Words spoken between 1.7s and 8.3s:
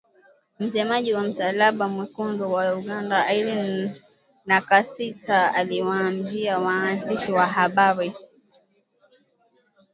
Mwekundu wa Uganda Irene Nakasita aliwaambia waandishi wa habari.